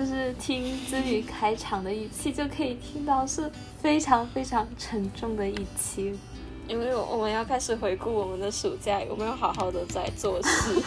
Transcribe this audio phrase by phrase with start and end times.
[0.00, 3.52] 就是听子宇开场的语气就可以听到是
[3.82, 6.18] 非常非常沉重的一期，
[6.66, 10.82] 因为我们要开始回顾我们的暑假有没有好好的在做事。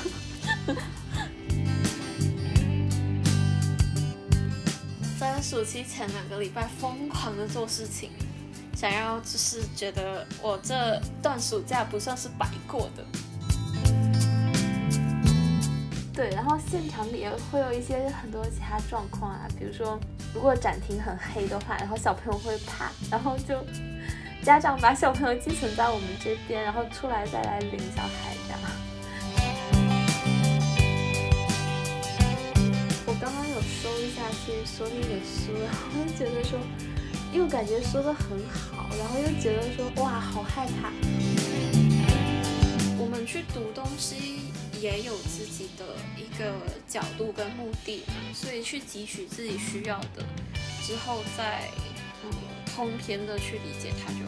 [5.19, 8.09] 在暑期前两个礼拜疯狂的做事情，
[8.75, 13.05] 想要就是觉得我这段暑假不算是白过的。
[16.13, 19.99] 对，然后现场里也会有一些很多其他状况啊，比如说
[20.31, 23.65] 如果展厅很黑的话，然后小朋友会怕，然后就
[24.43, 28.61] 家长把小朋友寄存在我们这边，然后出来再来领小孩这样。
[33.07, 36.59] 我刚刚有搜一下去说那个书，然后就觉得说，
[37.33, 40.91] 又感觉说的很好，然后又觉得说哇好害怕。
[42.99, 44.42] 我们去读东西。
[44.83, 46.53] 也有自己的一个
[46.89, 50.25] 角度跟目的，所以去汲取自己需要的，
[50.85, 51.69] 之后再
[52.25, 52.29] 嗯
[52.75, 54.25] 通篇的去理解它就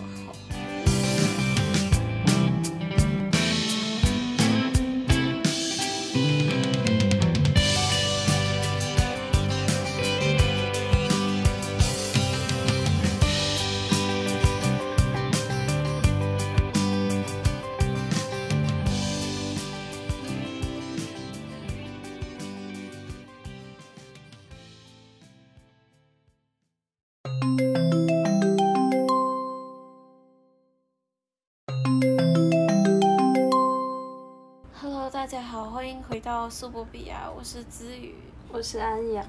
[36.50, 38.16] 苏博比亚，我是子宇，
[38.52, 39.26] 我是安阳，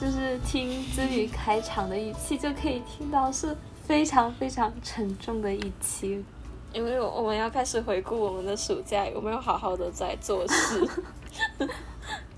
[0.00, 6.24] 就是听子宇开场的语气就可以听到是非常非常沉重的一期，
[6.72, 10.88] 因为我们要开始回顾我们的暑假有没有好好的在做事，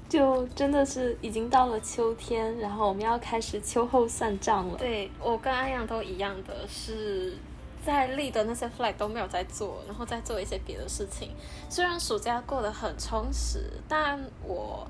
[0.08, 4.76] 就真的是已经到了秋天，然后我们要开始秋后算账了。
[4.76, 7.36] 对我跟安阳都一样的是。
[7.86, 11.30] 在立的那些 flag 都没有在做，然后再做一些别的事情。
[11.70, 14.84] 虽然暑假过得很充实，但我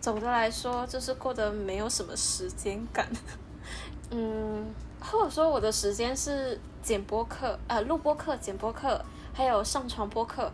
[0.00, 3.06] 总的来说就是过得没有什么时间感。
[4.10, 10.50] 嗯，或者说我的时间是剪播课、呃录播课、剪播课，还有上传播课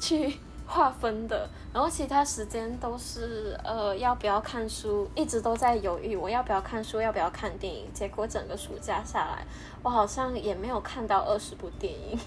[0.00, 0.40] 去。
[0.68, 7.90] 划分的，然后其他时间都是呃要不要看书，一直都在犹豫我要不要看书，要不要看电影。
[7.94, 9.46] 结果整个暑假下来，
[9.82, 12.18] 我好像也没有看到二十部电影，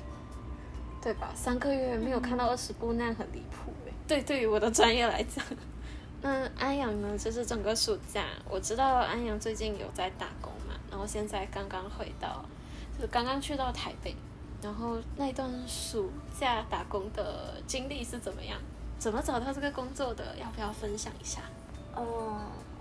[1.02, 1.31] 对吧？
[1.35, 3.94] 三个月没有看到二十部，那样很离谱诶。
[4.07, 5.46] 对，对于我的专业来讲，
[6.23, 7.16] 那安阳呢？
[7.16, 12.44] 就是整个暑假，我知道安阳最近有在打工嘛，然后现在刚刚回到，
[12.96, 14.16] 就是刚刚去到台北。
[14.61, 18.59] 然后那段暑假打工的经历是怎么样？
[18.99, 20.38] 怎么找到这个工作的？
[20.38, 21.41] 要不要分享一下？
[21.97, 22.05] 嗯，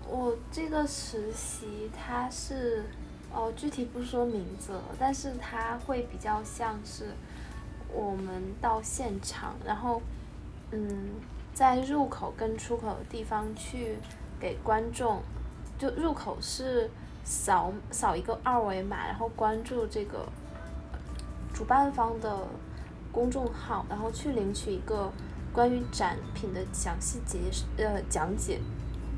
[0.07, 2.85] 我这个实习它是，
[3.33, 7.15] 哦，具体不说名字，但是它会比较像是
[7.91, 9.99] 我们到现场，然后，
[10.69, 11.09] 嗯，
[11.55, 13.97] 在入口跟出口的地方去
[14.39, 15.23] 给观众，
[15.79, 16.91] 就入口是
[17.23, 20.27] 扫扫一个二维码，然后关注这个。
[21.61, 22.47] 主办方的
[23.11, 25.11] 公众号，然后去领取一个
[25.53, 27.37] 关于展品的详细解
[27.77, 28.59] 呃讲解，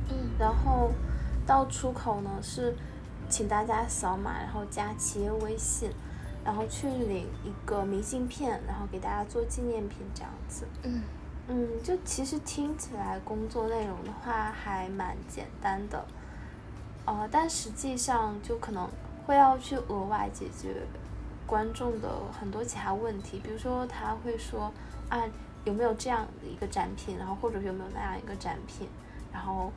[0.10, 0.92] 嗯，然后
[1.48, 2.76] 到出口呢是
[3.30, 5.90] 请大家扫码，然后加企业微信，
[6.44, 11.02] 然后去领一个明信片，然后给大家做纪念品这样子，嗯。
[11.48, 16.06] 嗯，就其实听起来工作内容的话还蛮简单的，
[17.06, 18.90] 呃，但实际上就可能
[19.26, 20.86] 会要去额外解决。
[21.46, 24.72] 观众的很多其他问题，比如说他会说
[25.10, 25.22] 啊
[25.66, 28.88] 有没有这样的一个展品，然后或者有没有那样一个展品，
[29.32, 29.72] 然后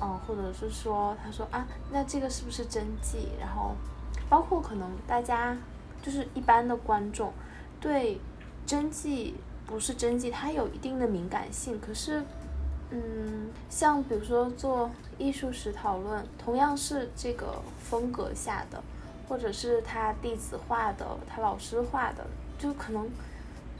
[0.00, 3.74] 嗯或者是说他说啊那这个是不是真迹，然后
[4.28, 5.56] 包括可能大家
[6.02, 7.32] 就是一般的观众
[7.80, 8.20] 对
[8.66, 9.34] 真迹
[9.66, 12.22] 不是真迹，它有一定的敏感性，可是
[12.90, 18.82] 嗯像比如说做艺术史讨论，同样是这个风格下的。
[19.28, 22.24] 或者是他弟子画的，他老师画的，
[22.58, 23.08] 就可能，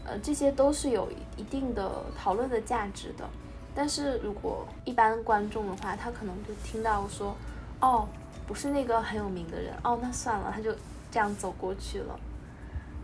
[0.05, 3.29] 呃，这些都是有一定的讨论的价值的。
[3.75, 7.35] 但是如果一般观众的话，他可能就听到说，
[7.81, 8.08] 哦，
[8.46, 10.73] 不是那个很有名的人，哦，那算了，他就
[11.11, 12.19] 这样走过去了。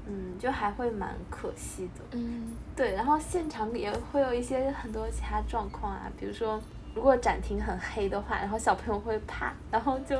[0.07, 2.05] 嗯，就还会蛮可惜的。
[2.13, 2.95] 嗯，对。
[2.95, 6.61] 然后现场也会有一些很多其他状况啊，比如说
[6.95, 10.17] 如果展厅很黑的话，然后小朋友会怕，然后就。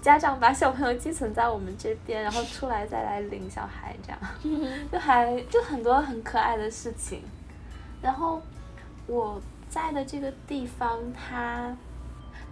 [0.00, 4.20] 家长把小朋友寄存在我们这边， 然后出来再来领小孩，这样
[4.90, 7.22] 就还 就很多很可爱的事情。
[8.00, 8.40] 然后
[9.06, 11.76] 我在的这个地方，它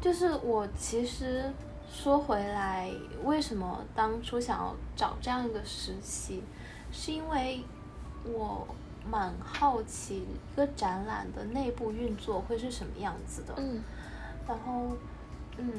[0.00, 1.50] 就是我其实
[1.90, 2.90] 说回来，
[3.24, 6.42] 为什么当初想要找这样一个实习，
[6.90, 7.62] 是因为
[8.24, 8.66] 我
[9.08, 13.54] 蛮好奇一个展览的内部运作会是什么样子的。
[13.56, 13.80] 嗯
[14.48, 14.96] 然后，
[15.56, 15.72] 嗯，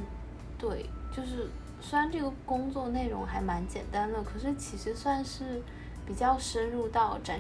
[0.58, 1.48] 对，就是
[1.80, 5.62] 虽然这个工作内容还蛮简单的，可是其实算是
[6.06, 7.40] 比较深入到展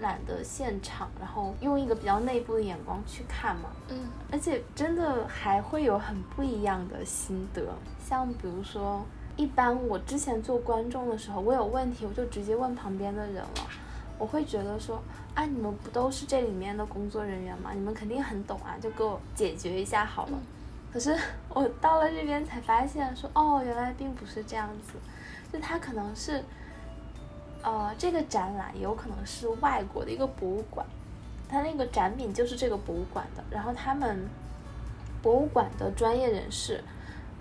[0.00, 3.70] 览的现场，然后用一个比较内部的眼光去看嘛。
[3.88, 7.62] 嗯而且真的还会有很不一样的心得，
[8.02, 9.04] 像比如说，
[9.36, 13.66] 一般我之前做观众的时候，我有问题我就直接问旁边的人了，
[14.18, 15.02] 我会觉得说，
[15.34, 17.72] 啊，你们不都是这里面的工作人员吗？
[17.74, 20.38] 你们肯定很懂啊，就给我解决一下好了。
[20.92, 21.16] 可是
[21.48, 24.92] 我到了这边才发现说，哦，原来并不是这样子，
[25.50, 26.44] 就它可能是，
[27.62, 30.86] 呃，这个展览有可能是外国的一个博物馆。
[31.48, 34.28] 它那个展品就是这个博物馆的，然后他们
[35.22, 36.82] 博物馆的专业人士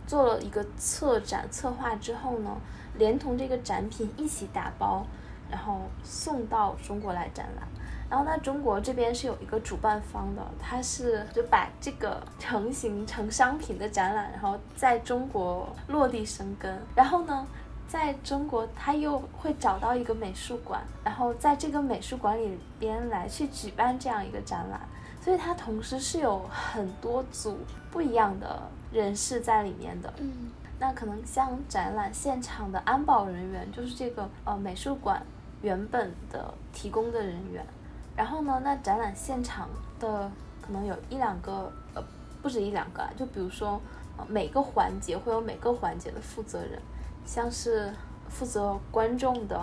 [0.08, 2.56] 做了一个策展策划之后呢，
[2.98, 5.06] 连同这个展品一起打包，
[5.50, 7.68] 然后送到中国来展览。
[8.12, 16.78] 然后呢，中国这边是有一个主办方的，他是就把这个成型成商品的展览，然后在中国落地生根。
[16.94, 17.48] 然后呢，
[17.88, 24.82] 在中国，他又会找到一个美术馆，然后在这个美术馆里边来去举办这样一个展览，
[25.24, 27.60] 所以它同时是有很多组
[27.90, 28.62] 不一样的
[28.92, 30.14] 人士在里面的。
[30.18, 35.24] 嗯那可能像展览现场的安保人员，就是这个呃美术馆
[35.62, 37.64] 原本的提供的人员。
[38.16, 39.70] 然后呢，那展览现场
[40.00, 40.30] 的
[40.62, 42.04] 可能有一两个呃，
[42.42, 43.82] 不止一两个啊，就比如说
[44.18, 46.82] 呃每个环节会有每个环节的负责人，
[47.26, 47.94] 像是
[48.30, 49.60] 负责观众的，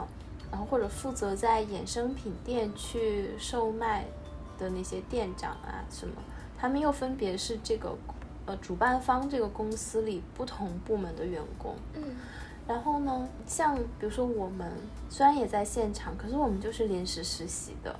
[0.50, 4.06] 然后或者负责在衍生品店去售卖
[4.58, 6.14] 的那些店长啊什么，
[6.58, 7.96] 他们又分别是这个
[8.46, 11.76] 呃主办方这个公司里不同部门的员工。
[11.94, 12.02] 嗯
[12.66, 14.70] 然后呢，像比如说我们
[15.08, 17.98] 虽然也在现场，可是我们就是临时实习的。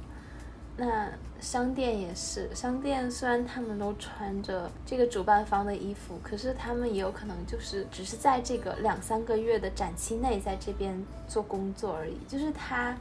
[0.80, 1.08] 那
[1.40, 12.16] 商店也是，商店虽然他们都穿着这个主办方的衣服，可是他们也有可能就是只是在这个两三个月的展期内在这边做工作而已。
[12.28, 12.96] 就是它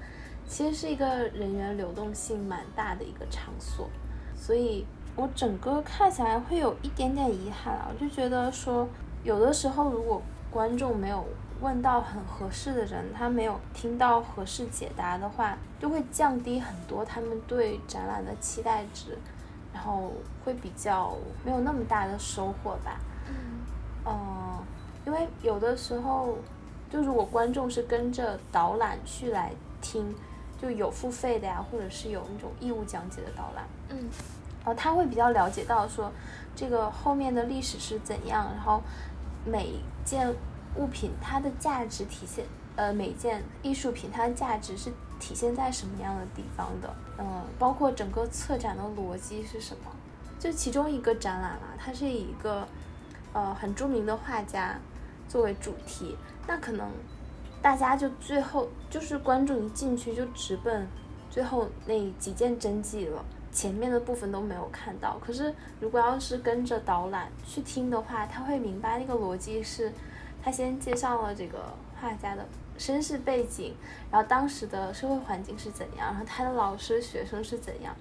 [0.48, 3.88] 其实是一个人员流动性蛮大的一个场所，
[4.36, 4.84] 所以
[5.16, 8.88] 我整个看起来会有一点点遗憾啊，我就觉得说
[9.24, 10.20] 有的时候如果
[10.50, 11.24] 观众没有
[11.60, 19.18] 问到很合适的人，他没有听到合适解答的话，就会降低很多他们对展览的期待值，
[19.74, 20.12] 然后
[20.44, 23.00] 会比较没有那么大的收获吧。
[23.28, 23.34] 嗯。
[24.06, 24.64] 嗯，
[25.06, 26.38] 因为有的时候，
[26.90, 29.52] 就如果观众是跟着导览去来
[29.82, 30.16] 听，
[30.62, 33.98] 就有付费的呀，或者是有那种义务讲解的导览，嗯。
[34.64, 36.12] 然后他会比较了解到说
[36.54, 38.82] 这个后面的历史是怎样，然后
[39.46, 40.28] 每件
[40.76, 49.92] 物品它的价值体现，呃，每件艺术品它的价值是体现在什么样的地方的，嗯、包括整个策展的逻辑是什么。
[50.40, 52.68] 就其中一个展览啦，它是以一个
[53.34, 54.80] 呃很著名的画家
[55.28, 56.16] 作为主题，
[56.46, 56.92] 那可能
[57.62, 60.88] 大家就最后就是观众一进去就直奔
[61.32, 63.26] 最后那几件真迹了。
[63.50, 69.92] 前面的部分都没有看到，可是如果要是跟着导览去听的话，他会明白那个逻辑是，
[70.44, 72.46] 他先介绍了这个画家的
[72.78, 73.76] 身世背景，
[74.12, 77.96] 然后当时的社会环境是怎样，然后他的老师学生是怎样，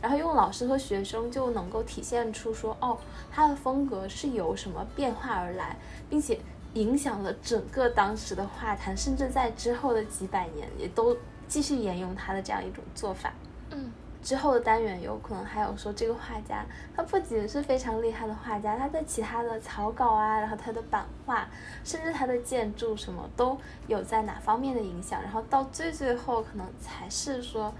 [0.00, 2.98] 然后用老师和学生就能够体现出说，哦，
[3.30, 5.76] 他的风格是由什么变化而来，
[6.08, 6.38] 并且
[6.74, 11.16] 影响了整个当时的画坛，甚至在之后的几百年也都
[11.48, 13.32] 继续沿用他的这样一种做法。
[13.70, 13.90] 嗯
[14.22, 21.48] 之后的单元有可能还有说这个画家，他不仅是非常厉害的画家，他在其他的草稿啊，然后他的版画，
[21.84, 27.72] 甚至他的建筑什么都有在哪方面的影响，然后到最最后可能才是说，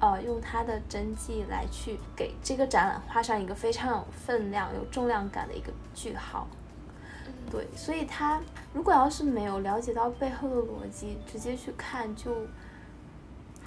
[0.00, 6.48] 呃，用他的真迹来去给这个展览画上一个非常有分量、有重量感的一个句号。
[7.50, 8.40] 对，所以他
[8.72, 12.34] 如果要是没有了解到背后的逻辑，直接去看就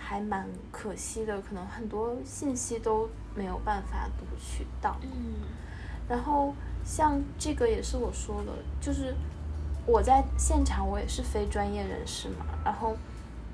[0.07, 4.95] 还蛮可惜的，可能很多信息都没有办法读取到。
[5.03, 5.09] 嗯
[6.07, 6.53] 然后
[6.85, 9.13] 像这个也是我说的，就是
[9.85, 12.95] 我在现场我也是非专业人士嘛，然后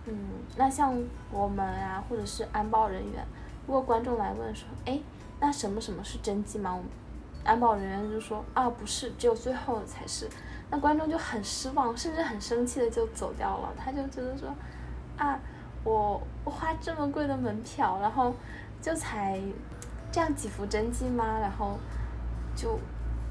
[0.05, 0.15] 嗯，
[0.55, 0.95] 那像
[1.31, 3.25] 我们啊，或者是安保人员，
[3.65, 4.99] 如果观众来问说，哎，
[5.39, 6.71] 那什么什么是真迹吗？
[6.71, 6.85] 我们
[7.43, 10.29] 安保人员就说啊，不是，只有最后的才是。
[10.69, 13.73] 那观众就很失望，甚至很生气的就走掉了。
[13.75, 14.53] 他就觉得说，
[15.17, 15.39] 啊，
[15.83, 18.33] 我我花这么贵的门票，然后
[18.81, 19.39] 就才
[20.11, 21.39] 这样几幅真迹吗？
[21.39, 21.77] 然后
[22.55, 22.79] 就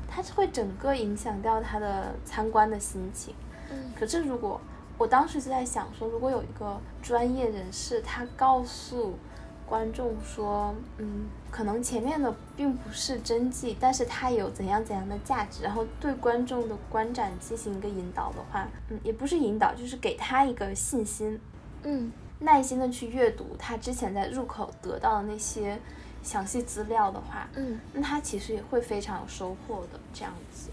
[0.09, 3.35] 它会整个影响掉他的参观的心情。
[3.71, 4.61] 嗯可是如果
[4.99, 9.16] 我当时就在想说，如果有一个专业人士，他告诉
[9.64, 21.40] 观众说，嗯，可能前面的并不是真迹，但是它有怎样怎样的价值，然后对观众的观展进行一个引导的话，嗯，也不是引导，就是给他一个信心，
[21.85, 25.78] 嗯耐心的去阅读他之前在入口得到的那些
[26.22, 29.99] 详细资料的话，嗯那他其实也会非常有收获的。
[30.12, 30.70] 这样子，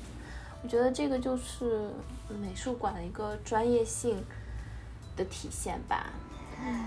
[0.61, 1.89] 我觉得这个就是
[2.29, 4.23] 美术馆的一个专业性
[5.15, 6.07] 的体现吧。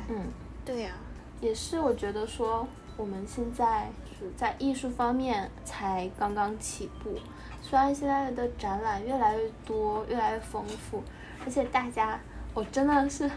[0.08, 0.26] 嗯，
[0.64, 0.92] 对呀、
[1.40, 7.18] 也是我觉得说我们现在是在艺术方面才刚刚起步，
[7.62, 11.02] 虽然现在的展览越来越多，越来越丰富，
[11.44, 12.20] 而且大家
[12.52, 13.30] 我真的是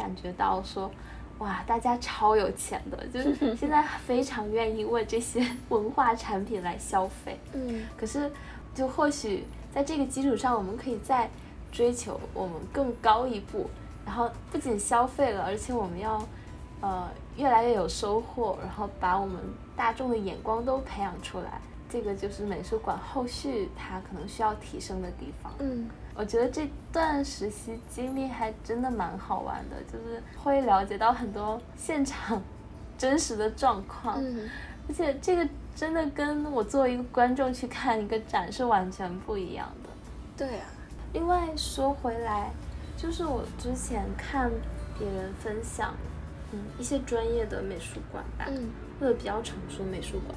[0.00, 0.90] 感觉到说。
[1.40, 7.40] 哇，大家超有钱的，就是 现在非常愿意为这些 文化产品来消费。
[7.54, 8.30] 嗯可是，
[8.74, 11.30] 就或许在这个基础上，我们可以再
[11.72, 13.70] 追求我们更高一步，
[14.04, 16.22] 然后不仅消费了，而且我们要
[16.82, 19.36] 呃越来越有收获，然后把我们
[19.74, 21.58] 大众的眼光都培养出来。
[21.88, 25.50] 这个就是美术馆后续它可能需要提升的地方。
[25.58, 25.88] 嗯
[26.20, 32.42] 我觉得这段实习经历还真的蛮好玩的，就是会了解到很多现场
[32.98, 34.22] 真实的状况。
[34.22, 34.46] 嗯
[34.86, 39.88] 而且这个真的跟我作为一个观众去看一个展是完全不一样的。
[40.36, 40.64] 对呀、
[41.12, 42.50] 另外说回来，
[42.96, 44.50] 就是我之前看
[44.98, 45.94] 别人分享，
[46.52, 50.36] 嗯，一些专业的美术馆吧，嗯或者比较成熟美术馆，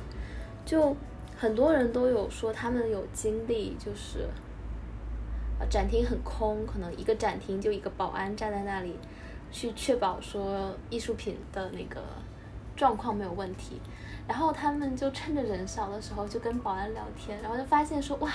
[0.66, 0.96] 就
[1.36, 4.30] 很多人都有说他们有经历，就是呃
[5.70, 8.96] 展厅很空，可能一个展厅就一个保安站在那里，
[9.52, 12.02] 去确保说艺术品的那个
[12.76, 13.80] 状况没有问题。
[14.26, 18.32] 然后他们就趁着人少的时候就跟保安聊天，然后就发现说哇，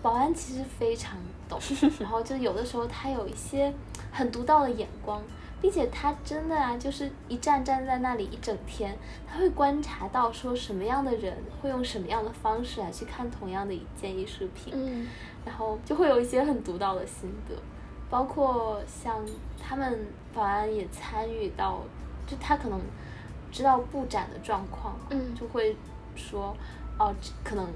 [0.00, 1.18] 保安其实非常
[1.48, 1.58] 懂，
[1.98, 3.72] 然后就有的时候他有一些
[4.12, 5.20] 很独到的眼光，
[5.60, 8.96] 并且他真的啊，就是一站站在那里一整天，
[9.26, 15.08] 他会观察到说什么样的人会用什么样的方式来去看同样的一件艺术品，嗯
[15.46, 17.54] 然后就会有一些很独到的心得，
[18.10, 19.24] 包括像
[19.58, 21.80] 他们保安也参与到，
[22.26, 22.78] 就他可能
[23.52, 25.74] 知道布展的状况，嗯就会
[26.16, 26.54] 说，
[26.98, 27.66] 哦，可能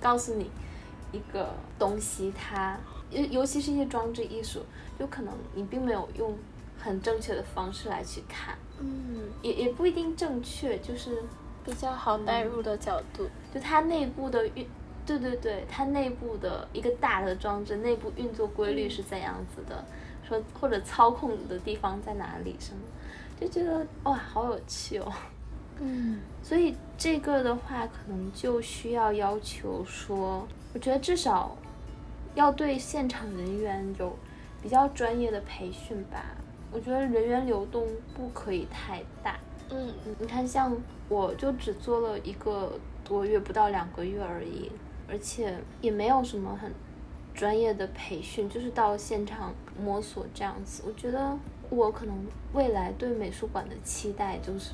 [0.00, 0.50] 告诉你
[1.12, 2.78] 一个东西它，
[3.10, 4.60] 尤尤其是一些装置艺术，
[4.98, 6.36] 就可能你并没有用
[6.78, 11.22] 很正确的方式来去看，嗯，也也不一定正确，就是
[11.64, 13.28] 比较好带入的角度。
[13.52, 14.66] 就它内部的运，
[15.18, 19.84] 对对对，它内部的一个大的装置内部运作规律是怎样子的，
[20.22, 22.80] 说或者操控的地方在哪里什么，
[23.40, 25.12] 就觉得哇，好有趣哦。
[25.80, 31.56] 嗯所以这个的话，可能就需要要求说，我觉得至少
[32.34, 34.14] 要对现场人员有
[34.62, 36.22] 比较专业的培训吧。
[36.70, 39.38] 我觉得人员流动不可以太大。
[39.70, 40.76] 嗯你看，像
[41.08, 44.70] 我就只做了一个多月，不到两个月而已，
[45.10, 46.72] 而且也没有什么很
[47.34, 50.82] 专业的培训，就是到现场摸索这样子。
[50.86, 51.36] 我觉得
[51.68, 54.72] 我可能未来对美术馆的期待就是，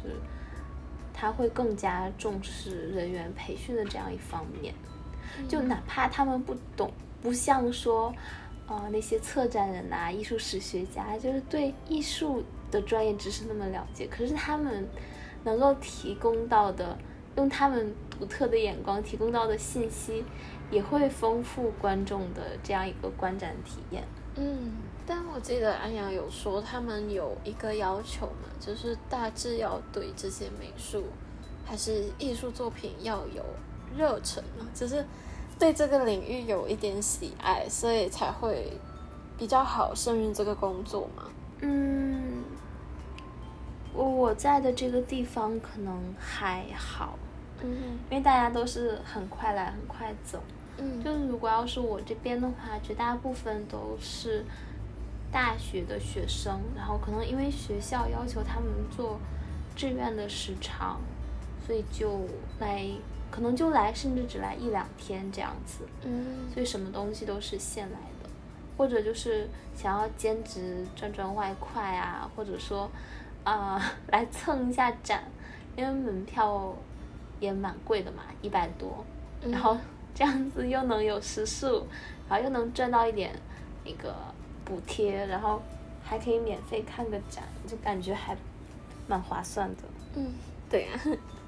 [1.12, 4.74] 他会更加重视人员培训的这样一方面。
[5.48, 6.90] 就哪怕他们不懂，
[7.20, 8.14] 不像说，
[8.66, 14.88] 呃，那些策展人呐、艺术史学家，就是对艺术的专业知识那么了解，可是他们
[15.44, 16.96] 能够提供到的，
[17.36, 20.24] 用他们独特的眼光提供到的信息，
[20.70, 24.04] 也会丰富观众的这样一个观展体验。
[24.36, 24.72] 嗯，
[25.06, 31.04] 但我记得安阳有说他们有一个要求嘛，就是大致要对这些美术
[31.64, 33.42] 还是艺术作品要有
[33.96, 35.04] 热忱嘛，就是
[35.58, 38.72] 对这个领域有一点喜爱，所以才会
[39.38, 41.22] 比较好胜任这个工作嘛。
[41.60, 42.44] 嗯，
[43.94, 47.18] 我我在的这个地方可能还好，
[47.66, 47.98] 嗯。
[48.10, 50.42] 因为大家都是很快来很快走。
[50.78, 51.02] 嗯。
[51.02, 54.44] 就是如果要是我这边的话，绝大部分都是
[55.32, 59.18] 大学的学生，然后可能因为学校要求他们做
[59.74, 61.00] 志愿的时长，
[61.66, 62.26] 所以就
[62.60, 62.86] 来，
[63.30, 66.48] 可能就来，甚至只来一两天这样子，嗯。
[66.52, 68.30] 所以什么东西都是现来的，
[68.78, 72.90] 或者就是想要兼职赚赚外快啊，或者说
[73.44, 75.24] 啊、 来蹭一下展，
[75.76, 76.74] 因为门票
[77.40, 79.04] 也蛮贵的嘛，一百多，
[79.50, 79.76] 然后
[80.14, 81.86] 这样子又能有食宿，
[82.28, 83.34] 然后又能赚到一点
[83.84, 84.14] 那个
[84.64, 85.60] 补贴，然后
[86.02, 88.36] 还可以免费看个展，就感觉还
[89.06, 89.82] 蛮划算的。
[90.14, 90.32] 嗯，
[90.70, 91.00] 对呀、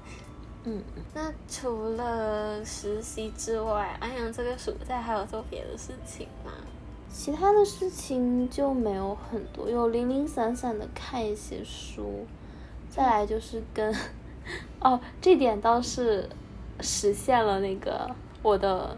[0.65, 6.51] 嗯，那除了实习之外，安阳这个暑假还有做别的事情吗？
[7.11, 12.27] 其他的事情就没有很多，有零零散散的看一些书，
[12.87, 13.91] 再来就是跟，
[14.81, 16.27] 哦，这点倒是
[16.79, 18.09] 实现了那个
[18.41, 18.95] 我的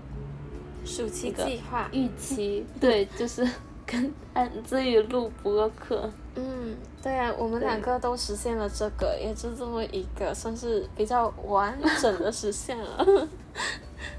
[0.86, 3.48] 暑期计划预期， 对，就是
[3.86, 6.10] 跟安子宇录播课。
[6.36, 13.06] 嗯，对啊，我们两个都实现了这个，也就这么一个，算是比较完整的实现了。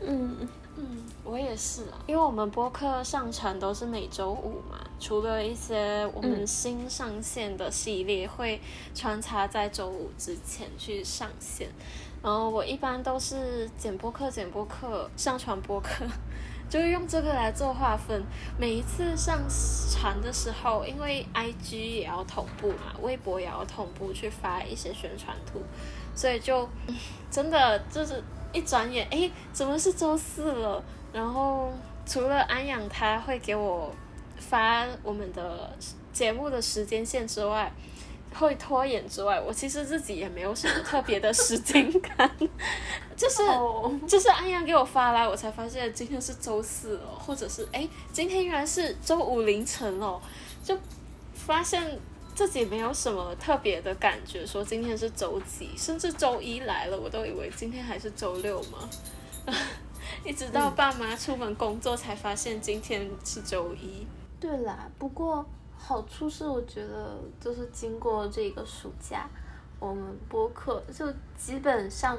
[0.06, 0.48] 嗯嗯，
[1.32, 8.60] 我也是啊，因为我们播客上传都是每周五嘛，除了一些我们新上线的系列会
[8.94, 11.70] 穿插在周五之前去上线，
[12.22, 16.04] 然后我一般都是剪播客、剪播客、上传播客。
[16.68, 18.22] 就用这个来做划分，
[18.58, 19.40] 每一次上
[19.90, 25.62] 传的时候，因为 I G 也要同步嘛，微博也要同步去发一些宣传图，
[26.14, 26.68] 所以就
[27.30, 28.22] 真的就是
[28.52, 30.82] 一转眼，哎，怎么是周四了？
[31.12, 31.72] 然后
[32.06, 33.94] 除了安阳他会给我
[34.38, 35.76] 发我们的
[36.12, 37.72] 节目的时间线之外。
[38.34, 42.30] 会拖延之外，我其实自己也没有什么特别的时间感，
[43.14, 43.42] 就是
[44.08, 50.18] 就是安阳给我发来，我才发现今天是周四哦，或者是哎，今天原来是周五凌晨哦，
[50.64, 50.74] 就
[51.34, 52.00] 发现
[52.34, 58.88] 自己没有什么特别的感觉，说今天是周几，甚至周一来了，我都以为今天还是周六嘛，
[60.24, 64.06] 一直到爸妈出门工作才发现今天是周一。
[64.38, 65.44] 对啦，不过。
[65.84, 69.28] 好处是，我觉得就是经过这个暑假，
[69.80, 72.16] 我们播客就基本上，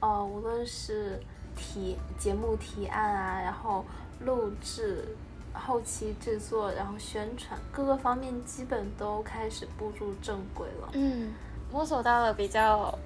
[0.00, 1.20] 呃，无论是
[1.54, 3.84] 提节目提案啊，然后
[4.20, 5.04] 录制、
[5.52, 10.88] 后期制作，然后宣传各个方面，基本都开始步入正轨了。
[10.94, 11.34] 嗯，
[11.70, 12.98] 摸索到了比较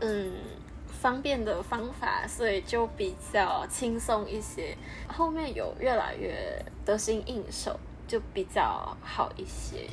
[0.00, 0.32] 嗯
[1.00, 4.76] 方便的方法，所以就比较轻松一些。
[5.06, 7.78] 后面有越来越得心应手。
[8.08, 9.86] 就比较好一些。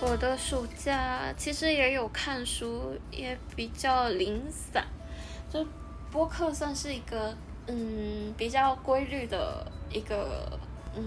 [0.00, 4.86] 我的暑假其实也有看书，也比较零散。
[5.52, 5.66] 就
[6.12, 10.56] 播客算是一个嗯比较规律的一个
[10.96, 11.04] 嗯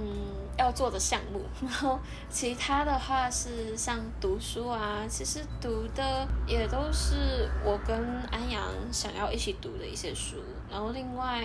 [0.58, 7.98] 要做的项目， 然后其他的话是像读书啊，其实读的也都是我跟
[8.32, 10.38] 安阳想要一起读的一些书，
[10.70, 11.44] 然后另外。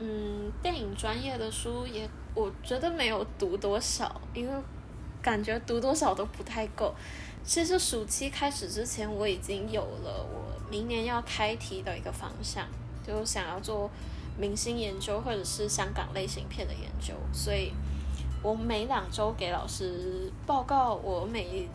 [0.00, 4.62] 嗯，电影专业的书也，我觉得没有读多少，因为
[5.20, 6.94] 感觉读多少都不太够。
[7.42, 12.64] 其实暑期开始之前，我已经有了我明年要开题的一个方向，
[13.04, 13.90] 就想要做
[14.38, 17.14] 明星研究或者是香港类型片的研究。
[17.32, 17.72] 所以，
[18.42, 21.68] 我每两周给老师报告我每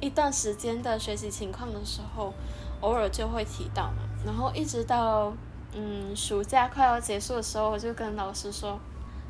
[0.00, 2.32] 一段时间的学习情况的时候，
[2.80, 5.32] 偶尔就会提到嘛，然后一直到。
[5.78, 8.80] 嗯，暑假快要结束的时候，我就跟老师说，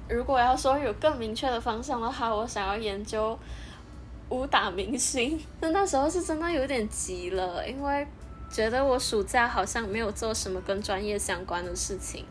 [0.09, 3.37] 如果要说有更明确的方向的话，我想要研究
[4.29, 5.41] 武打明星。
[5.61, 8.07] 那那时候是真的有点急了，因为
[8.49, 12.25] 觉得我暑假好像没有做什么跟专业相关的事情，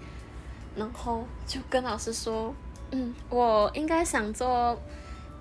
[0.76, 2.54] 然后就跟老师说，
[2.92, 4.78] 嗯，我应该想做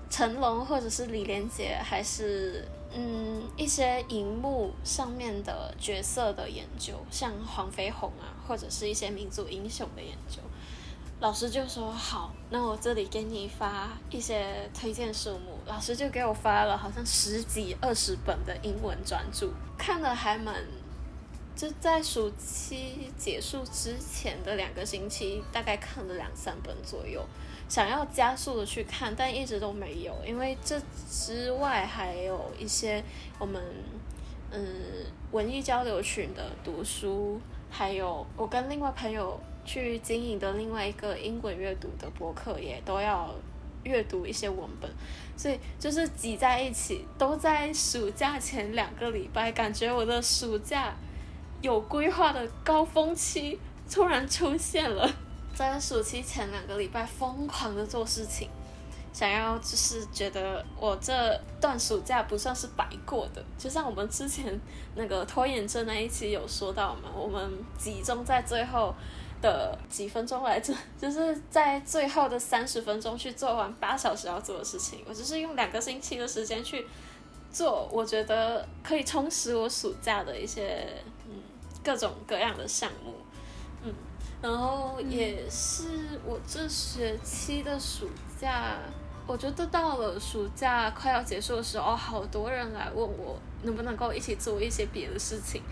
[0.09, 2.67] 成龙或者是李连杰，还是。
[2.97, 10.39] 嗯，一些荧幕上面的角色的研究，像黄飞鸿啊，或者是一些民族英雄的研究，
[11.19, 15.59] 老师就说好，那我这里给你发一些推荐书目。
[15.67, 20.55] 老师就给我发了好像十几二十本的英文专著，看了还蛮，
[21.57, 27.25] 就在暑期结束之前的两个星期，大概看了两三本左右。
[27.69, 33.03] 想要加速的去看，但一直都没有，因为这之外还有一些
[33.39, 33.63] 我们
[34.51, 34.61] 嗯
[35.33, 37.41] 文艺交流群的读书，
[37.71, 43.35] 还有我跟另外朋友去经营的另外一个英文阅读的博客，也都要
[43.85, 44.91] 阅读一些文本，
[45.37, 50.95] 所以就是挤在一起，都在暑假前两个礼拜，感觉我的暑假
[51.65, 53.59] 有规划的高峰期
[53.91, 55.11] 突然出现了。
[55.55, 58.51] 在暑期前两个礼拜疯狂的做事情，
[59.15, 63.43] 想要就是觉得我这段暑假不算是白过的。
[63.57, 64.61] 就像我们之前
[64.95, 68.95] 那个拖延症那一期有说到嘛，我们集中在最后
[69.41, 75.03] 的几分钟来着， 就是在最后的三十分钟去做完八小时要做的事情。
[75.09, 76.85] 我就是用两个星期的时间去
[77.51, 80.89] 做，我觉得可以充实我暑假的一些
[81.85, 83.15] 各种各样的项目。
[83.85, 83.95] 嗯
[84.43, 85.85] 然后也是
[86.23, 88.77] 我这学期的暑假，
[89.27, 95.63] 我觉得到了暑假快要结束的时候，好多人来问我能不能够一起做一些别的事情？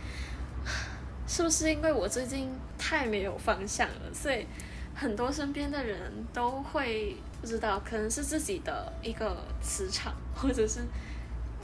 [1.28, 4.46] 是不是因为我最近太没有方向了，所以
[4.94, 10.80] 很多身边的人都会不知道，可能是自己的一个磁场，或者是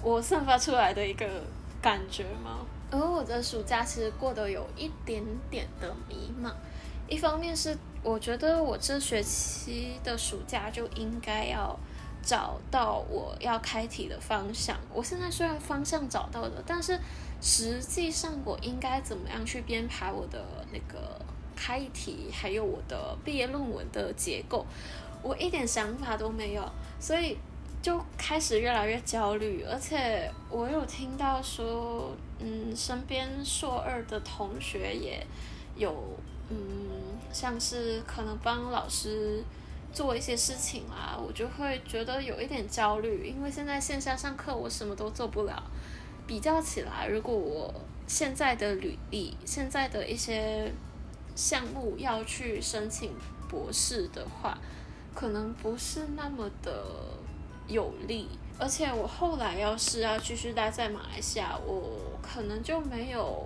[0.03, 1.27] 我散发出来的一个
[1.81, 2.67] 感觉吗？
[2.90, 6.51] 而我的暑假其实过得有一点点的迷茫，
[7.07, 11.79] 一方面是我觉得我这学期的暑假就应该要
[12.22, 14.77] 找到我要开题的方向。
[14.92, 16.98] 我现在虽然方向找到了，但是
[17.42, 21.20] 实际上我应该怎么样去编排我的那个
[21.55, 24.64] 开题，还有我的毕业论文的结构，
[25.22, 27.37] 我一点想法都没有，所以。
[27.81, 35.25] 就开始越来越焦虑，而且我有听到说，嗯，身边硕二的同学也
[35.77, 35.95] 有，
[36.51, 36.57] 嗯，
[37.33, 39.45] 像是可能帮老师
[39.93, 45.62] 做一些事情啦，我就会觉得有一点焦虑，因为现在线下上课我什么都做不了。
[46.27, 47.73] 比较起来，如果我
[48.09, 50.71] 现在的履历、现在的一些
[51.37, 53.12] 项目要去申请
[53.49, 54.59] 博士的话，
[55.14, 56.85] 可能不是那么的。
[57.68, 58.26] 有利，
[58.59, 63.44] 而且我后来要是要继续待在马来西亚，我可能就没有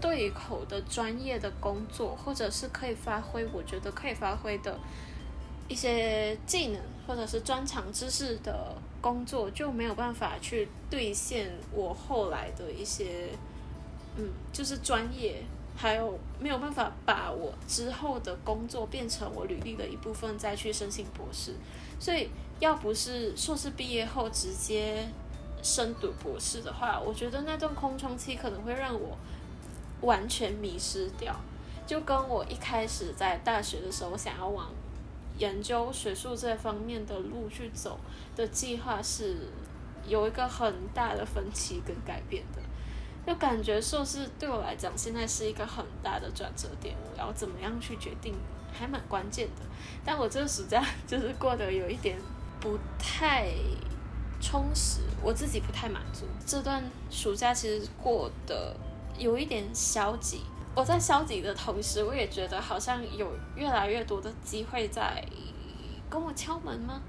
[0.00, 4.78] 对口的专业的工作，或者是可以发挥我觉得可以发挥的
[5.68, 13.28] 一些技能，或者是专长知识的工作，就没有办法去兑现我后来的一些，
[14.16, 15.42] 嗯，就是专业，
[15.76, 21.54] 还有没有办法把我之后的工作变成我履历的一部分，再去申请博士，
[21.98, 22.28] 所以。
[22.60, 25.08] 要不是硕士毕业后直接
[25.62, 29.16] 深读博士的话，我觉得那段空窗期可能会让我
[30.02, 31.34] 完全迷失掉，
[31.86, 34.70] 就跟我一开始在大学的时候想要往
[35.38, 37.98] 研究学术这方面的路去走
[38.36, 39.48] 的计划是
[40.06, 42.60] 有一个很大的分歧跟改变的，
[43.26, 48.34] 就感觉硕士对我来讲现在是一个很大的转折点，我要怎么样去决定
[48.72, 49.62] 还蛮关键的，
[50.04, 52.18] 但我这个暑假 就是过得有一点。
[52.62, 53.48] 不太
[54.38, 56.26] 充实，我自己不太满足。
[56.44, 58.76] 这段暑假其实过得
[59.16, 60.42] 有一点消极。
[60.74, 65.24] 我在消极的同时，我也觉得好像有越来越多的机会在
[66.10, 67.00] 跟我敲门吗？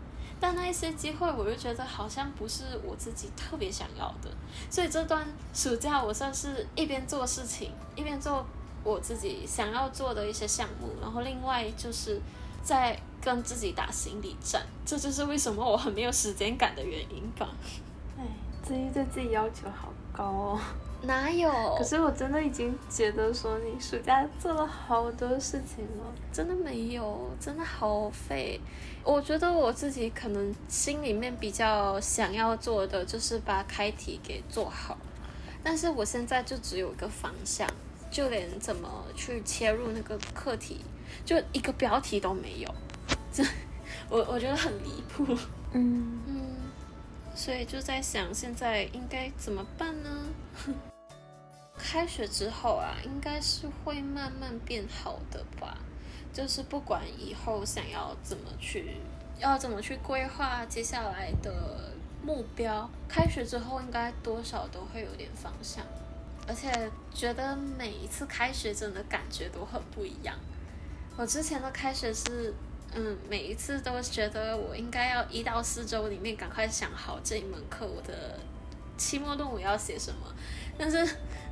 [0.42, 4.30] 但那一些机会，我又觉得好像不是我自己特别想要的。
[4.70, 8.46] 所以这段暑假，我算是一边做事情，一边做
[8.84, 12.20] 我自己想要做的一些项目，然后另外就是
[12.62, 13.00] 在。
[13.24, 17.48] 跟自己打心理战，这就是为什么我很没有时间感的原因吧。
[18.18, 18.26] 哎，
[18.64, 20.60] 自己对自己要求好高哦。
[21.04, 21.50] 哪有？
[21.78, 26.14] 可是我真的已经觉得说你暑假做了好多事情了。
[26.32, 28.60] 真的没有，真的好废。
[29.04, 34.96] 我觉得我自己可能心里面比较想要做的就是把开题给做好，
[35.64, 37.68] 但是我现在就只有一个方向，
[38.12, 40.82] 就连怎么去切入那个课题，
[41.26, 42.76] 就一个标题都没有。
[43.34, 43.44] 这
[44.08, 45.26] 我我觉得很离谱，
[45.72, 46.56] 嗯嗯，
[47.34, 50.10] 所以就在想现在应该怎么办呢？
[51.82, 55.78] 开学之后啊，应该是会慢慢变好的吧。
[56.32, 58.98] 就是不管以后想要怎么去，
[59.40, 61.92] 要怎么去规划接下来的
[62.24, 65.84] 目标，开学之后应该多少都会有点方向。
[66.48, 66.72] 而且
[67.14, 70.36] 觉得每一次开学真的感觉都很不一样。
[71.18, 72.54] 我之前的开学是。
[72.94, 78.38] 嗯，每一次都觉得我应该要一到四周里面赶快想好这一门课我的
[78.98, 80.28] 期末论文要写什么，
[80.78, 80.98] 但是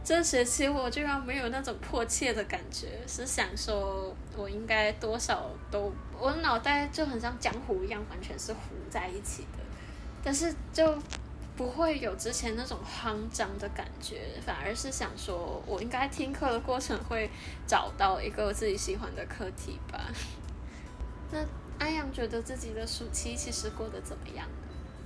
[0.03, 8.59] 这学期我居然没有那种迫切的感觉，是想说我应该多少都，我脑袋就很像浆糊一样，完全是糊
[8.89, 9.59] 在一起的，
[10.23, 10.97] 但是就
[11.55, 17.29] 不会有之前那种慌张的感觉，反而是想说我应该听课的过程会
[17.67, 20.09] 找到一个自己喜欢的课题吧。
[21.31, 21.45] 那
[21.77, 24.47] 安阳觉得自己的暑期其实过得怎么样？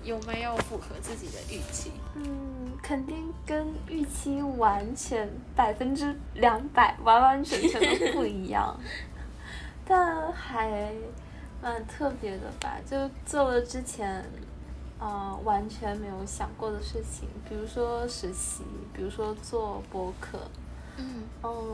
[0.04, 1.92] 有没有符合自己的预期？
[2.16, 8.78] 嗯，肯定跟预期完全百分之两百完完全全都不一样，
[9.86, 10.94] 但还
[11.62, 12.78] 蛮特别的吧。
[12.86, 14.24] 就做了之前，
[15.00, 18.64] 呃，完全没有想过的事情，比如说实习，
[18.94, 20.40] 比如说做博客。
[20.98, 21.72] 嗯嗯。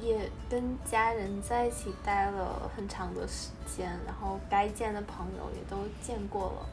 [0.00, 6.68] 也跟家人在一起待了很长的时间，然后该见的朋友也都见过了，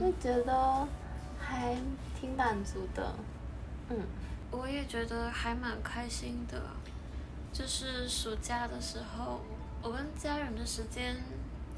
[0.00, 0.86] 就觉得
[1.38, 1.76] 还
[2.18, 3.14] 挺满足的。
[3.88, 3.96] 嗯，
[4.50, 6.60] 我也觉得还蛮开心的，
[7.52, 9.40] 就是暑假的时候，
[9.82, 11.16] 我跟家人的时间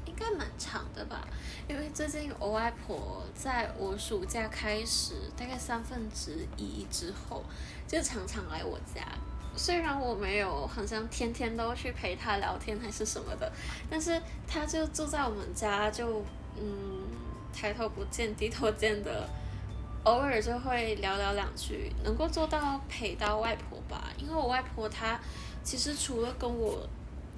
[0.05, 1.27] 应该蛮长的吧，
[1.67, 7.43] 因为最近我外婆在我暑假开始大概三分之一之后，
[7.87, 9.03] 就常常来我家。
[9.55, 13.51] 虽然我没有好像天天都去陪她聊天还是什么的，
[13.89, 16.23] 但是她就住在我们家，就
[16.57, 17.03] 嗯
[17.53, 19.27] 抬头不见低头见的，
[20.03, 24.11] 偶尔就会聊聊两句，能够做到陪到外婆吧。
[24.17, 25.19] 因为我外婆她
[25.63, 26.87] 其实除了跟我。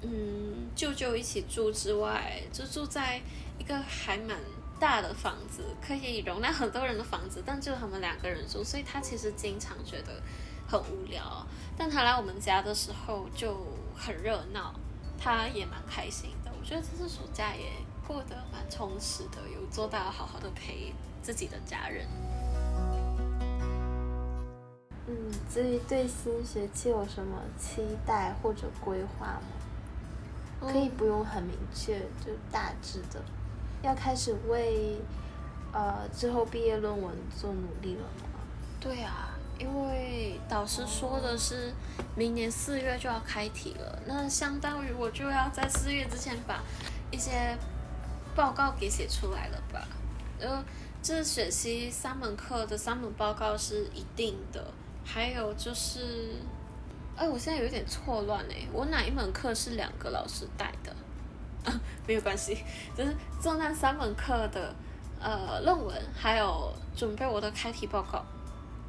[0.04, 3.22] 嗯，舅舅一起住之外，就住在
[3.56, 4.36] 一个还蛮
[4.80, 10.20] 大的房子，可以容纳很多人的房子，但就他们两个人住，所以他其实经常觉得
[10.66, 11.46] 很无聊。
[11.78, 14.74] 但他来我们家的时候就很热闹，
[15.16, 16.50] 他也蛮开心的。
[16.50, 17.70] 我觉得这次暑假也
[18.06, 22.06] 过得蛮充实的，有做到好好的陪自己的家人。
[25.06, 30.70] 嗯，至于对新学期有什么期待或者规划吗？
[30.72, 33.20] 可以不用很明确，就大致的，
[33.82, 35.00] 要开始为
[35.72, 38.38] 呃之后毕业论文做努力了吗？
[38.78, 41.74] 对啊，因为导师说的是
[42.14, 46.62] 明年四月就要开题了，那相当于我就要在四月之前把
[47.10, 47.58] 一些
[48.34, 49.86] 报告给写出来了吧？
[50.40, 50.64] 呃，
[51.02, 54.72] 这学期三门课的三门报告是一定的，
[55.04, 56.36] 还有就是。
[57.14, 60.90] 哎，我现在有点错乱哎，我哪一门课是两个老师带的？
[61.70, 62.56] 啊 没有关系，
[62.96, 64.74] 就是做那三门课的
[65.20, 68.24] 呃论文，还有准备我的开题报告。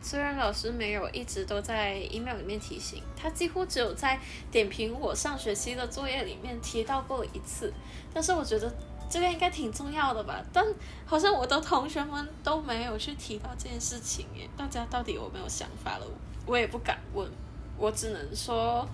[0.02, 4.18] 虽然老师没有一直都在 email 里面提醒，他几乎只有在
[4.50, 7.74] 点评我上学期的作业里面提到过一次，
[8.14, 8.74] 但是我觉得
[9.10, 10.44] 这个应该挺重要的吧？
[10.52, 10.66] 但
[11.06, 16.06] 好像我的同学们都没有去提到这件事情耶，大家到底有没有想法了？
[16.46, 17.30] 我也不敢问。
[17.78, 18.88] 我只能说，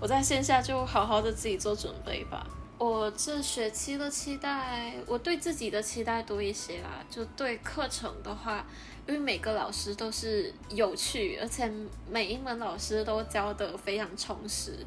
[0.00, 2.46] 我在线下就好好的自己做准备吧。
[2.78, 7.02] 我这学期的期待，我对自己的期待多一些啦。
[7.10, 8.66] 就对课程的话，
[9.06, 11.72] 因为每个老师都是有趣，而且
[12.10, 14.84] 每一门老师都教得非常充实。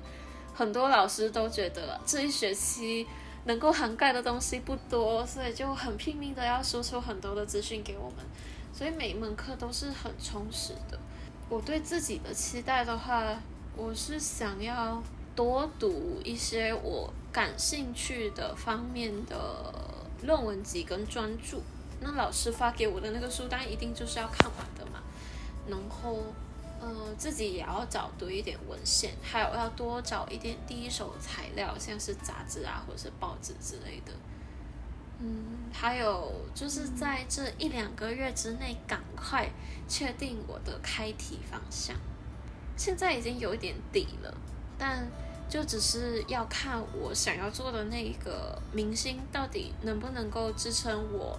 [0.54, 3.08] 很多老师都觉得这一学期
[3.50, 8.18] 能够涵盖的东西不多，所以就很拼命的要输出很多的资讯给我们。
[8.72, 11.00] 所以每一门课都是很充实的。
[11.50, 13.42] 我对自己的期待的话，
[13.76, 15.02] 我是想要
[15.36, 19.74] 多读一些我感兴趣的方面的
[20.22, 21.58] 论文集跟专著。
[22.02, 25.02] 那老师发给我的那个书单一定就是要看完的嘛。
[25.68, 26.20] 然后，
[26.80, 34.14] 呃，自己也要找多一点文献，还有要多找一点第一手材料，像是杂志啊或者是报纸之类的。
[35.20, 39.50] 嗯，还有就是在这一两个月之内，赶快
[39.88, 41.94] 确定我的开题方向。
[42.78, 44.34] 现在已经有一点底了，
[44.78, 45.06] 但
[45.50, 51.38] 就只是要看我想要做的那一个明星到底能不能够支撑我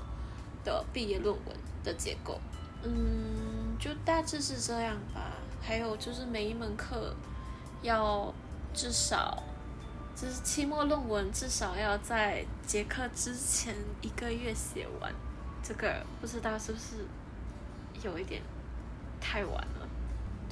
[0.62, 2.38] 的毕业论文的结构。
[2.82, 5.20] 嗯，就大致是这样吧。
[5.60, 7.14] 还有就是每一门课
[7.82, 8.32] 要
[8.72, 9.42] 至少。
[10.12, 15.10] 就是期末论文至少要在结课之前一个月写完，
[15.62, 16.96] 这个不知道是不是
[18.02, 18.42] 有一点
[19.18, 19.88] 太晚了。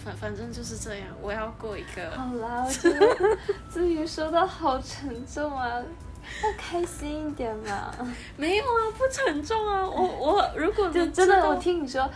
[0.03, 2.11] 反反正就是这样，我要过一个。
[2.13, 3.37] 好啦，我觉得
[3.69, 7.95] 自己说的好沉重啊，要开心一点嘛。
[8.39, 9.87] 没有啊，不沉重啊。
[9.87, 12.11] 我我如果就真的我听你说，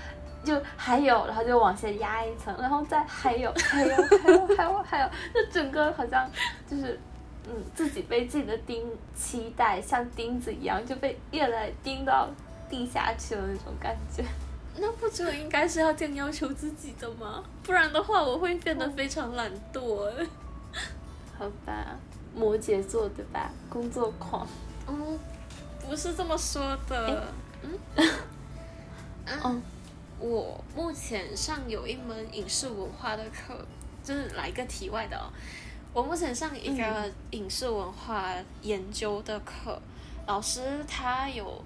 [0.44, 6.30] 就还有，然后就往下压一层，然后再还有 还有还有还有还有，就整个好像
[6.68, 6.98] 就是。
[7.44, 12.28] 嗯，自己被自己的钉期待像钉子一样，就被越来钉到
[12.70, 14.24] 地下去了那种感觉。
[14.76, 17.42] 那不就应该是要这样要求自己的吗？
[17.64, 20.08] 不然的话，我会变得非常懒惰。
[21.36, 21.98] 好吧，
[22.32, 23.50] 摩羯座对吧？
[23.68, 24.46] 工作狂。
[24.86, 25.18] 嗯，
[25.84, 27.26] 不是这么说的。
[27.64, 28.08] 嗯。
[29.42, 29.62] 嗯。
[30.22, 33.58] 我目前上有一门影视文化的课，
[34.04, 35.26] 就是来一个题外的哦。
[35.92, 38.32] 我目前上一个影视文化
[38.62, 39.82] 研究的课，
[40.24, 41.60] 老师他有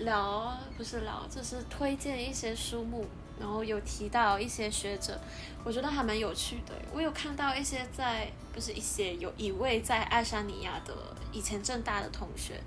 [0.00, 3.06] 聊，不是聊，就是推荐一些书目，
[3.40, 5.18] 然后有提到一些学者，
[5.64, 6.74] 我觉得还蛮有趣的。
[6.92, 10.94] 我有看到一些在，不是一些，有一位在爱沙尼亚的
[11.32, 12.60] 以前正大的同学，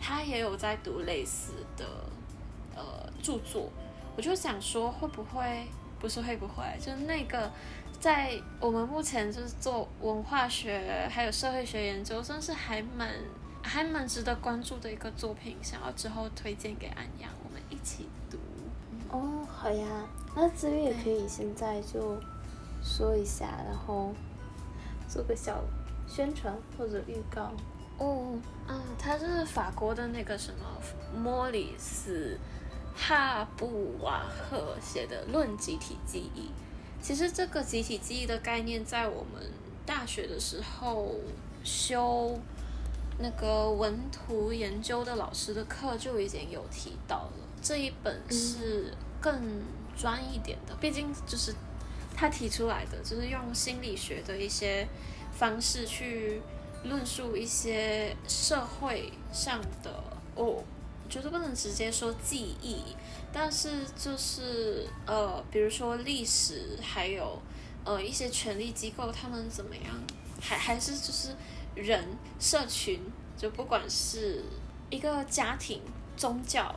[0.00, 1.84] 他也有在读类似的
[2.74, 3.70] 呃著作，
[4.16, 5.66] 我就想说会不会，
[6.00, 7.50] 不是会不会，就是那个。
[7.98, 13.08] 在我们目前就是做文化学还有社会学研究，算是还蛮
[13.62, 18.36] 还蛮值得关注的一个作品，想要之后推荐给安阳，我们一起读。
[19.10, 19.86] 哦，好呀，
[20.36, 22.20] 那子玉也可以现在就
[22.84, 24.12] 说一下，然后
[25.08, 25.64] 做个小
[26.06, 27.50] 宣传或者预告。
[27.96, 30.66] 哦，嗯，他是法国的那个什么
[31.18, 32.38] 莫里斯
[32.96, 36.40] 哈布瓦赫写的《论集体记忆》。
[37.00, 39.52] 其实这个集体记忆的概念，在我们
[39.84, 41.14] 大学的时候
[41.62, 42.36] 修
[43.18, 47.32] 那个文图研究的老师的课就已经有提到了。
[47.62, 49.62] 这一本是更
[49.96, 51.54] 专一点的，毕竟就是
[52.14, 54.88] 他提出来的，就是用心理学的一些
[55.32, 56.40] 方式去
[56.84, 60.02] 论述一些社会上的，
[60.34, 60.62] 哦
[61.08, 62.78] 觉得不能直接说记忆。
[63.32, 67.40] 但是就是呃，比如说历史，还有
[67.84, 69.84] 呃一些权力机构，他们怎么样？
[70.40, 71.34] 还还是就是
[71.74, 72.04] 人
[72.38, 73.00] 社群，
[73.36, 74.44] 就不管是
[74.90, 75.80] 一个家庭、
[76.16, 76.74] 宗教，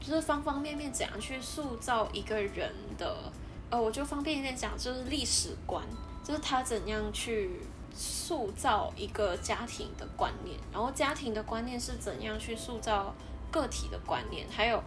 [0.00, 3.32] 就是方方面面怎样去塑造一个人的
[3.70, 5.82] 呃，我就方便一点讲，就是历史观，
[6.24, 7.60] 就是他怎样去
[7.94, 13.14] 塑造一个家庭的观念，然后家庭的观念是怎样去塑造
[13.52, 14.82] 个体的观念，还有。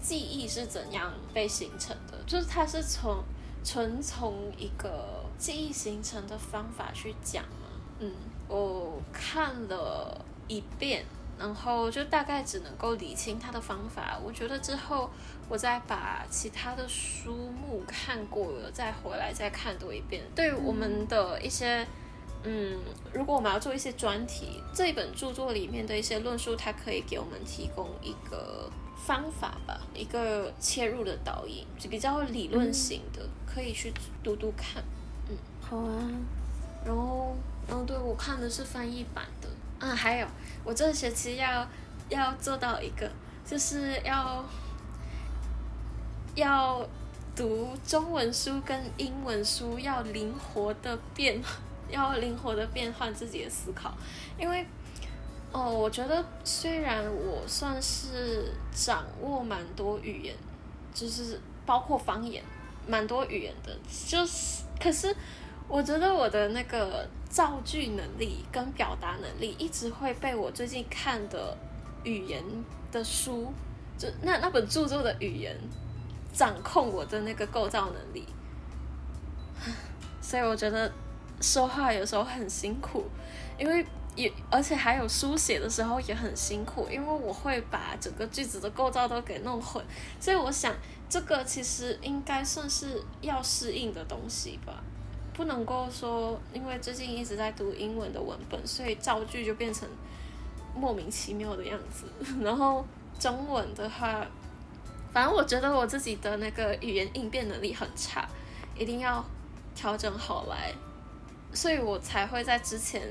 [0.00, 2.16] 记忆是怎样被形成的？
[2.24, 3.20] 就是它是从
[3.64, 7.66] 纯从一个记忆形成的方法去讲嘛。
[7.98, 8.12] 嗯，
[8.46, 11.04] 我看了一遍，
[11.36, 14.16] 然后就大概只能够理清它的方法。
[14.24, 15.10] 我觉得之后
[15.48, 20.22] 我再把其他的书目看过了，再回来再看多一遍。
[20.32, 21.84] 对我们的一些，
[22.42, 22.78] 嗯，
[23.12, 28.70] 如果我们要做一些专题，这一本著作里面的一些论述，它可以给我们提供一个。
[29.06, 33.90] 方法吧，一个切入的导引，就比较理论型的，可以去
[34.22, 34.82] 读读看。
[35.30, 36.10] 嗯，好啊。
[36.84, 37.34] 然后，
[37.68, 39.48] 嗯，对我看的是翻译版的。
[39.78, 40.26] 啊，还有，
[40.62, 41.66] 我这学期要
[42.10, 43.10] 要做到一个，
[43.46, 44.44] 就是要
[46.34, 46.86] 要
[47.34, 51.40] 读中文书跟英文书，要灵活的变，
[51.90, 53.92] 要灵活的变换自己的思考，
[54.38, 54.66] 因为。
[55.50, 60.36] 哦，我觉得虽然我算是掌握蛮多语言，
[60.92, 62.44] 就是包括方言，
[62.86, 63.74] 蛮多语言的，
[64.06, 65.16] 就是，可是
[65.66, 71.56] 我觉得我的那个造句能力跟表达能力一直会被我最近看的
[72.04, 72.44] 语言
[72.92, 73.50] 的书，
[73.96, 75.58] 就那那本著作的语言
[76.30, 78.26] 掌控我的那个构造能力，
[80.20, 80.92] 所以我觉得
[81.40, 83.04] 说话有时候很辛苦，
[83.58, 83.84] 因为。
[84.16, 89.80] 也而且还有书写的时候也很辛苦，因为我会把整个句子的构造都给弄混，
[90.18, 90.74] 所以我想
[91.08, 94.82] 这个其实应该算是要适应的东西吧，
[95.32, 99.88] 不能够说因为最近一直在读英文的文本，所以造句就变成
[100.74, 102.06] 莫名其妙的样子。
[102.42, 102.84] 然后
[103.20, 104.26] 中文的话，
[105.12, 108.28] 反正我觉得我自己的那个语言应变能力很差，
[108.76, 109.24] 一定要
[109.76, 110.74] 调整好来，
[111.52, 113.02] 所以我才会在之前。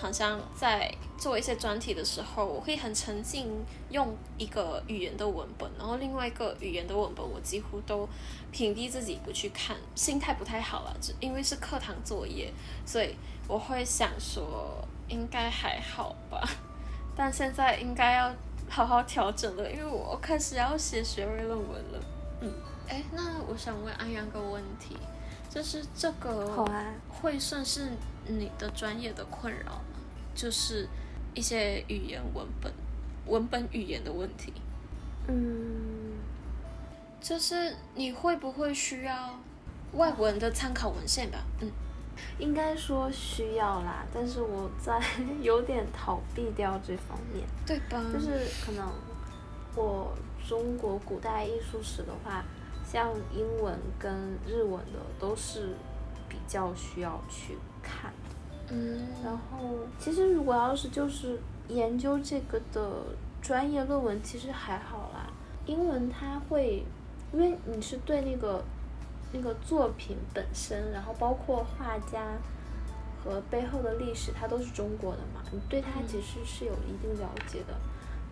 [0.00, 0.88] 好像在
[1.18, 3.50] 做一些专题的时候，我会很沉浸
[3.90, 8.08] 用一个语言的文本，然后另外一个语言的文本我几乎都
[8.52, 12.52] 屏蔽自己不去看，心态不太好了，就因为是课堂作业，
[12.86, 13.16] 所以
[13.48, 16.48] 我会想说应该还好吧，
[17.16, 18.32] 但现在应该要
[18.68, 22.00] 好好调整了，因为我开始要写学位论文了。
[22.42, 22.54] 嗯，
[22.86, 24.96] 哎，那我想问安阳个问题，
[25.48, 26.64] 就是这个
[27.08, 27.90] 会算是
[28.26, 30.00] 你的专业的困扰吗？
[30.34, 30.88] 就是
[31.34, 32.72] 一些语言文本、
[33.26, 34.52] 文本语言的问题。
[35.26, 36.18] 嗯，
[37.20, 39.38] 就是你会不会需要
[39.92, 41.38] 外文的参考文献吧？
[41.60, 41.70] 嗯，
[42.38, 45.00] 应该说需要啦，但是我在
[45.42, 48.02] 有点逃避掉这方面，对吧？
[48.12, 48.88] 就是可能
[49.74, 52.44] 我中国古代艺术史的话，
[52.90, 55.74] 像英文跟日文的都是
[56.28, 58.10] 比较需要去看。
[58.70, 62.90] 嗯，然后其实如果要是就是研究这个的
[63.42, 65.30] 专业论文，其实还好啦。
[65.66, 66.82] 英文它会，
[67.32, 68.64] 因为你是对那个
[69.32, 72.38] 那个作品本身，然后包括画家
[73.22, 77.74] 和背后的历史，它都是中国的嘛，你对它其实是有一定了解的。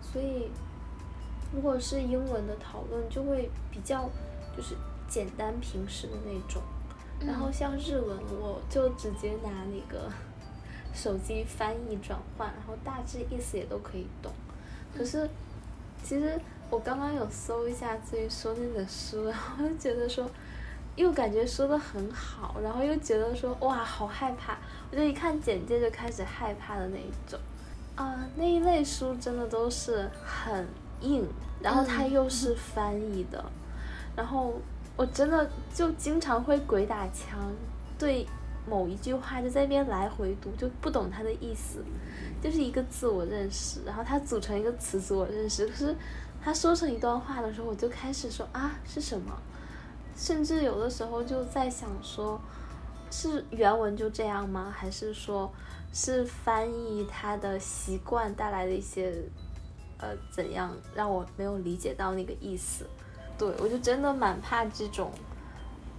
[0.01, 0.49] 所以
[1.53, 4.09] 如果是英文的讨论，就会比较
[4.57, 4.75] 就是
[5.07, 6.61] 简单平实的那种。
[7.19, 10.11] 然后像日文，我就直接拿那个。
[10.93, 14.31] 手机翻译转换，然后大致意思也都可以懂。
[14.97, 15.29] 可是，
[16.01, 16.39] 其实
[16.71, 20.27] 我刚刚有搜一下至于说那本书，然后就觉得说，
[20.95, 24.57] 又感觉说的很好，然后又觉得说哇好害怕，
[24.89, 27.39] 我就一看简介就开始害怕的那一种。
[27.95, 30.67] 啊，那一类书真的都是很
[31.01, 31.27] 硬，
[31.61, 33.45] 然后它又是翻译的，
[34.17, 34.53] 然后
[34.97, 37.39] 我真的就经常会鬼打墙，
[37.97, 38.27] 对。
[38.69, 41.81] 某一句话就在那边来回读，就不懂它的意思，
[42.43, 45.95] 就是一个自我认识，然后它组成一个词自我认识，可是
[46.43, 49.33] 他说成一段话的时候，我就开始说啊是什么，
[50.17, 52.37] 甚至有的时候就在想说，
[53.09, 54.69] 是原文就这样吗？
[54.75, 55.49] 还是说
[55.93, 59.13] 是翻译它的习惯带来的一些
[59.97, 62.85] 呃怎样让我没有理解到那个意思？
[63.37, 65.11] 对我就真的蛮怕这种。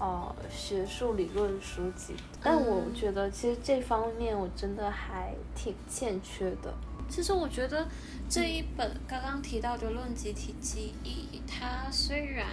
[0.00, 6.72] 哦，学术理论书籍，但我觉得其实这方面我真的还挺欠缺的。
[7.08, 7.84] 其实我觉得
[8.30, 12.46] 这一本刚刚提到的《论集体记忆》，它虽然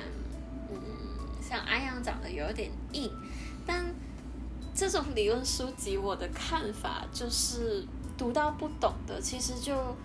[0.71, 0.75] 嗯
[1.39, 3.11] 像安阳讲的有点硬，
[3.63, 3.93] 但
[4.73, 7.86] 这种理论书籍我的看法就是
[8.17, 9.95] 读到不懂的，其实就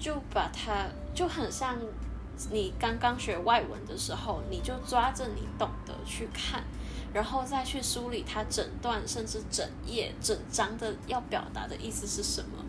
[0.00, 1.76] 就把它就很像。
[2.50, 6.62] 你刚刚学外文的时候，你就抓着你懂得去看，
[7.12, 12.64] 然后再去梳理它整段甚至整页整章的要表达的意思是什么。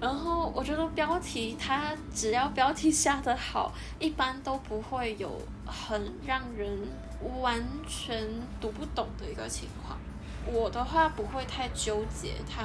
[0.00, 6.78] 然后我觉得标题它只要标题下的好，一般都不会有很让人
[7.40, 8.28] 完全
[8.60, 9.98] 读不懂的一个情况。
[10.46, 12.62] 我的话不会太纠结它，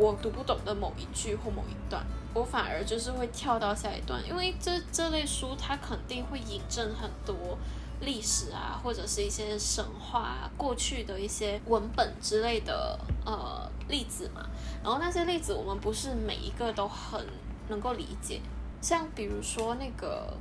[0.00, 2.02] 我读不懂的某一句或某一段。
[2.32, 7.58] 我反而就是会跳到下一段，因为这这类书它肯定会引证很多
[8.00, 14.48] 历史啊，或者是一些神话过去的一些文本之类的呃例子嘛。
[14.82, 17.26] 然后那些例子我们不是每一个都很
[17.68, 18.40] 能够理解，
[18.80, 20.32] 像比如说那个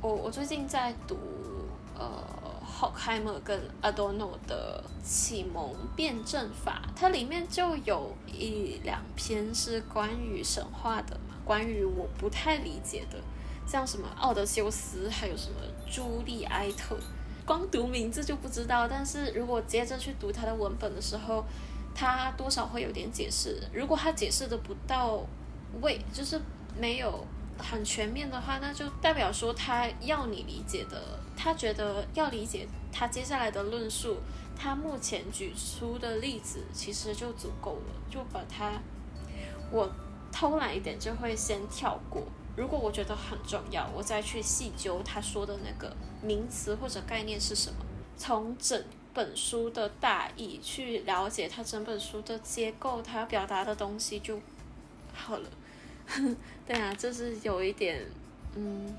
[0.00, 1.16] 我我最近在读
[1.96, 2.42] 呃。
[2.84, 13.16] 霍开默跟阿多诺的启蒙辩证法，它里面就有一两篇是关于神话的嘛，关于我不太理解的，
[13.66, 15.56] 像什么奥德修斯，还有什么
[15.90, 16.94] 朱利埃特，
[17.46, 21.42] 光读名字就不知道，但是如果接着去读他的文本的时候，
[21.94, 23.62] 他多少会有点解释。
[23.72, 25.24] 如果他解释的不到
[25.80, 26.38] 位，就是
[26.78, 27.26] 没有
[27.58, 31.20] 很全面的话，那就代表说他要你理解的。
[31.36, 34.18] 他觉得要理解他接下来的论述，
[34.56, 38.80] 他目前举出的例子其实就足够了，就把它，
[39.70, 39.90] 我
[40.30, 42.22] 偷懒一点就会先跳过。
[42.56, 47.76] 如果我觉得很重要，我再去细究他说的那个名词或者概念是什么，
[48.16, 48.82] 从整
[49.12, 54.40] 本书的大意去了解他整本书的结构，他要表达的东西就
[55.12, 55.50] 好了。
[56.66, 58.00] 对啊，就是有一点，
[58.56, 58.94] 嗯。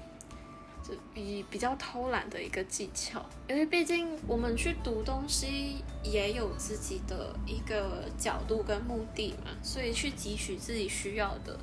[0.88, 11.58] 就比比较偷懒的一个技巧，因为毕竟我们去读东西也有自己的一个角度跟目的嘛，所以去汲取自己需要的，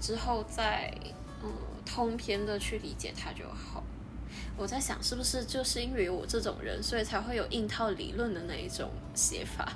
[0.00, 0.92] 之后再
[1.44, 1.52] 嗯
[1.86, 3.84] 通篇的去理解它就好。
[4.56, 9.72] 我在想，是不是就是因为我这种人，所以才会有硬套理论的那一种写法？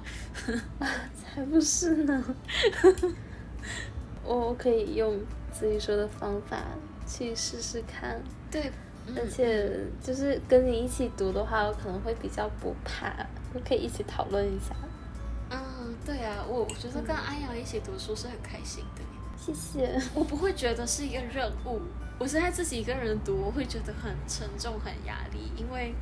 [1.14, 2.34] 才不是呢！
[4.36, 5.18] 我可以用
[5.52, 6.58] 自己说的方法
[7.06, 8.22] 去试试看。
[8.50, 8.70] 对。
[9.16, 13.10] 而且就是跟你一起读的话，我可能会比较不怕，
[13.54, 14.76] 我可以一起讨论一下。
[15.48, 19.00] 嗯，对啊，我我觉得跟安阳一起读书是很开心的。
[19.38, 19.98] 谢谢。
[20.14, 21.80] 我不会觉得是一个任务，
[22.18, 25.94] 我现在自己一个人读，我会觉得很沉重、很压力，因为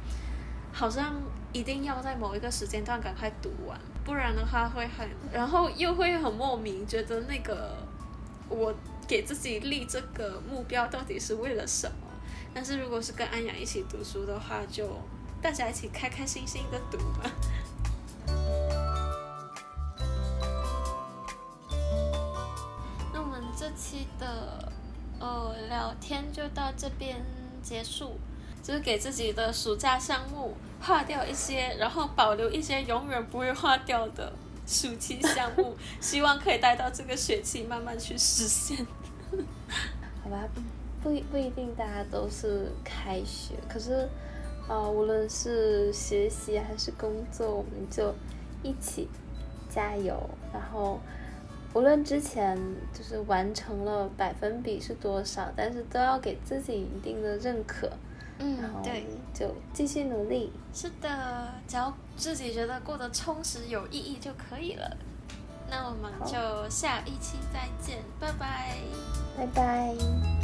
[0.73, 1.15] 好像
[1.53, 7.86] 一定要在某一个时间段赶快读完，不然的话会很，然后又会很莫名觉得那个
[8.49, 8.75] 我
[9.07, 11.97] 给自己立这个目标到底是为了什么。
[12.55, 14.89] 但是如果是跟安阳一起读书的话，就
[15.43, 17.31] 大家一起开开心心的读吧。
[23.13, 24.73] 那我们这期的
[25.21, 27.23] 呃聊天就到这边
[27.63, 28.19] 结束，
[28.63, 34.33] 就是给自己的暑假项目划掉一些，然后保留一些永远不会划掉的
[34.67, 38.87] 暑期项目，希望可以待到这个学期慢慢去实现。
[40.23, 40.49] 好吧。
[41.03, 44.09] 不不一定大家都是开学，可是，
[44.69, 48.13] 呃，无论是学习还是工作，我们就
[48.65, 49.09] 一起
[49.71, 50.19] 加油。
[50.53, 50.99] 然后，
[51.75, 52.59] 无论之前
[52.93, 57.89] 就是完成了百分比是多少，但是都要给自己一定的认可。
[58.39, 60.53] 嗯，对，就继续努力。
[60.75, 64.97] 是的，只要自己觉得过得充实有意义就可以了。
[65.71, 68.77] 那我们就下一期再见，拜拜，
[69.37, 70.36] 拜拜。